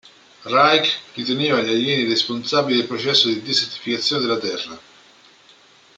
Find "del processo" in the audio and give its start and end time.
2.79-3.27